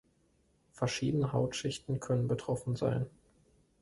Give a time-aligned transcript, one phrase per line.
[0.71, 3.05] Verschiedene Hautschichten können betroffen sein.